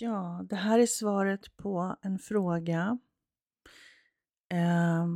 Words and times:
Ja, 0.00 0.46
det 0.48 0.56
här 0.56 0.78
är 0.78 0.86
svaret 0.86 1.56
på 1.56 1.96
en 2.02 2.18
fråga. 2.18 2.98
Eh, 4.48 5.06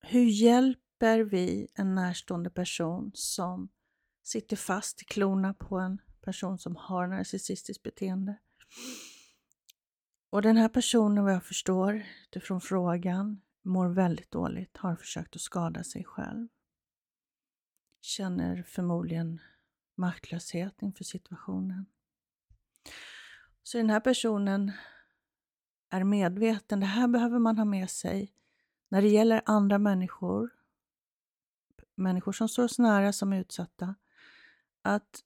hur 0.00 0.24
hjälper 0.24 1.18
vi 1.18 1.68
en 1.74 1.94
närstående 1.94 2.50
person 2.50 3.10
som 3.14 3.68
sitter 4.22 4.56
fast 4.56 5.02
i 5.02 5.04
klorna 5.04 5.54
på 5.54 5.78
en 5.78 6.00
person 6.20 6.58
som 6.58 6.76
har 6.76 7.06
narcissistiskt 7.06 7.82
beteende? 7.82 8.36
Och 10.30 10.42
den 10.42 10.56
här 10.56 10.68
personen, 10.68 11.24
vad 11.24 11.32
jag 11.32 11.44
förstår 11.44 12.06
utifrån 12.28 12.60
frågan, 12.60 13.40
mår 13.62 13.88
väldigt 13.88 14.30
dåligt, 14.30 14.76
har 14.76 14.96
försökt 14.96 15.36
att 15.36 15.42
skada 15.42 15.84
sig 15.84 16.04
själv. 16.04 16.48
Känner 18.00 18.62
förmodligen 18.62 19.40
maktlöshet 19.94 20.82
inför 20.82 21.04
situationen. 21.04 21.86
Så 23.64 23.78
den 23.78 23.90
här 23.90 24.00
personen 24.00 24.72
är 25.90 26.04
medveten. 26.04 26.80
Det 26.80 26.86
här 26.86 27.08
behöver 27.08 27.38
man 27.38 27.58
ha 27.58 27.64
med 27.64 27.90
sig 27.90 28.34
när 28.88 29.02
det 29.02 29.08
gäller 29.08 29.42
andra 29.46 29.78
människor, 29.78 30.50
människor 31.94 32.32
som 32.32 32.48
står 32.48 32.64
oss 32.64 32.78
nära 32.78 33.12
som 33.12 33.32
är 33.32 33.40
utsatta, 33.40 33.94
att 34.82 35.24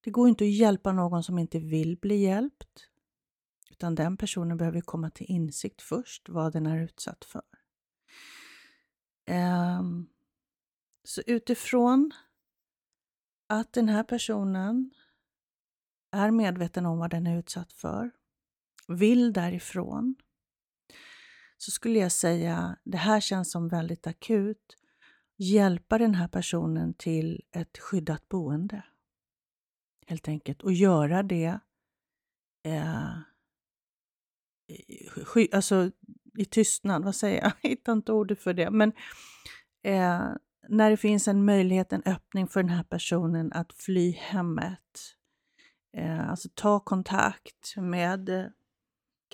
det 0.00 0.10
går 0.10 0.28
inte 0.28 0.44
att 0.44 0.50
hjälpa 0.50 0.92
någon 0.92 1.22
som 1.22 1.38
inte 1.38 1.58
vill 1.58 1.96
bli 1.96 2.16
hjälpt, 2.16 2.88
utan 3.70 3.94
den 3.94 4.16
personen 4.16 4.56
behöver 4.56 4.80
komma 4.80 5.10
till 5.10 5.26
insikt 5.30 5.82
först 5.82 6.28
vad 6.28 6.52
den 6.52 6.66
är 6.66 6.82
utsatt 6.82 7.24
för. 7.24 7.42
Um, 9.78 10.08
så 11.04 11.22
utifrån 11.26 12.12
att 13.46 13.72
den 13.72 13.88
här 13.88 14.04
personen 14.04 14.90
är 16.12 16.30
medveten 16.30 16.86
om 16.86 16.98
vad 16.98 17.10
den 17.10 17.26
är 17.26 17.38
utsatt 17.38 17.72
för, 17.72 18.10
vill 18.88 19.32
därifrån, 19.32 20.14
så 21.58 21.70
skulle 21.70 21.98
jag 21.98 22.12
säga, 22.12 22.76
det 22.84 22.98
här 22.98 23.20
känns 23.20 23.50
som 23.50 23.68
väldigt 23.68 24.06
akut, 24.06 24.76
hjälpa 25.36 25.98
den 25.98 26.14
här 26.14 26.28
personen 26.28 26.94
till 26.94 27.42
ett 27.52 27.78
skyddat 27.78 28.28
boende. 28.28 28.82
Helt 30.06 30.28
enkelt, 30.28 30.62
och 30.62 30.72
göra 30.72 31.22
det 31.22 31.60
eh, 32.64 33.12
sky, 35.24 35.48
alltså, 35.52 35.90
i 36.38 36.44
tystnad, 36.44 37.04
vad 37.04 37.14
säger 37.14 37.42
jag? 37.42 37.52
Jag 37.62 37.70
hittar 37.70 37.92
inte 37.92 38.12
ordet 38.12 38.42
för 38.42 38.54
det. 38.54 38.70
Men 38.70 38.92
eh, 39.82 40.28
när 40.68 40.90
det 40.90 40.96
finns 40.96 41.28
en 41.28 41.44
möjlighet, 41.44 41.92
en 41.92 42.02
öppning 42.06 42.48
för 42.48 42.62
den 42.62 42.70
här 42.70 42.84
personen 42.84 43.52
att 43.52 43.72
fly 43.72 44.12
hemmet, 44.12 45.16
Eh, 45.92 46.30
alltså 46.30 46.48
ta 46.54 46.80
kontakt 46.80 47.76
med 47.76 48.28
eh, 48.28 48.46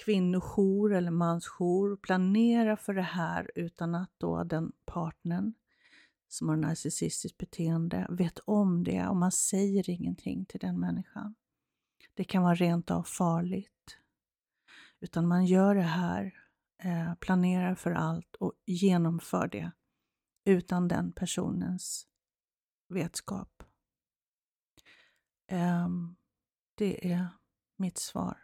kvinnojour 0.05 0.93
eller 0.93 1.11
mansjour, 1.11 1.97
planera 1.97 2.77
för 2.77 2.95
det 2.95 3.03
här 3.03 3.51
utan 3.55 3.95
att 3.95 4.11
då 4.19 4.45
den 4.45 4.73
partnern 4.85 5.55
som 6.29 6.49
har 6.49 6.57
narcissistiskt 6.57 7.39
beteende 7.39 8.07
vet 8.11 8.39
om 8.39 8.85
det 8.85 9.07
och 9.07 9.17
man 9.17 9.33
säger 9.33 9.91
ingenting 9.91 10.45
till 10.45 10.61
den 10.61 10.81
människan. 10.81 11.35
Det 12.15 12.25
kan 12.25 12.43
vara 12.43 12.55
rent 12.55 12.91
av 12.91 13.03
farligt. 13.03 13.99
Utan 15.01 15.29
man 15.29 15.45
gör 15.45 15.75
det 15.75 15.83
här, 15.83 16.35
eh, 16.83 17.15
planerar 17.15 17.75
för 17.75 17.91
allt 17.91 18.37
och 18.37 18.53
genomför 18.67 19.49
det 19.49 19.73
utan 20.45 20.89
den 20.89 21.13
personens 21.13 22.07
vetskap. 22.89 23.63
Um, 25.53 26.17
det 26.77 27.13
är 27.13 27.29
mitt 27.77 27.99
svar 27.99 28.39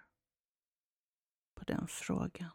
på 1.54 1.64
den 1.64 1.86
frågan. 1.88 2.50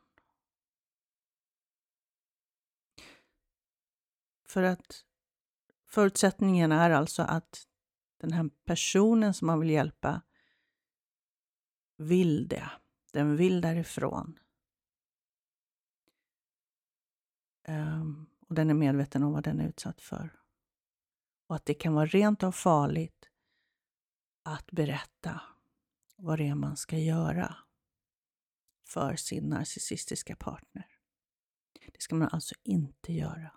För 4.45 4.63
att 4.63 5.05
förutsättningen 5.87 6.71
är 6.71 6.89
alltså 6.89 7.21
att 7.21 7.67
den 8.17 8.31
här 8.31 8.49
personen 8.65 9.33
som 9.33 9.45
man 9.45 9.59
vill 9.59 9.69
hjälpa 9.69 10.21
vill 11.97 12.47
det. 12.47 12.71
Den 13.13 13.35
vill 13.35 13.61
därifrån. 13.61 14.39
Um, 17.67 18.29
och 18.47 18.55
den 18.55 18.69
är 18.69 18.73
medveten 18.73 19.23
om 19.23 19.33
vad 19.33 19.43
den 19.43 19.59
är 19.59 19.67
utsatt 19.67 20.01
för. 20.01 20.39
Och 21.47 21.55
att 21.55 21.65
det 21.65 21.73
kan 21.73 21.93
vara 21.93 22.05
rent 22.05 22.43
av 22.43 22.51
farligt 22.51 23.29
att 24.43 24.71
berätta 24.71 25.41
vad 26.17 26.39
det 26.39 26.47
är 26.47 26.55
man 26.55 26.77
ska 26.77 26.97
göra 26.97 27.55
för 28.87 29.15
sin 29.15 29.49
narcissistiska 29.49 30.35
partner. 30.35 30.85
Det 31.93 32.01
ska 32.01 32.15
man 32.15 32.29
alltså 32.31 32.55
inte 32.63 33.13
göra. 33.13 33.51